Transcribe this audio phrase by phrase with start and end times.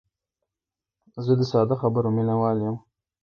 [1.25, 2.75] زه د ساده خبرو مینوال یم.